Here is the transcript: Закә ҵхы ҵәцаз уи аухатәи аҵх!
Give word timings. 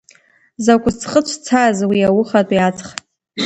Закә 0.65 0.89
ҵхы 0.99 1.21
ҵәцаз 1.27 1.77
уи 1.89 1.99
аухатәи 2.07 2.59
аҵх! 2.67 2.87